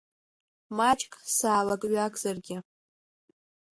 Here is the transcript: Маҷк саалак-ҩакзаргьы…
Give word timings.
Маҷк 0.77 1.13
саалак-ҩакзаргьы… 1.35 2.57